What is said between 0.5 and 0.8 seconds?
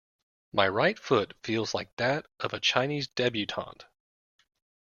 My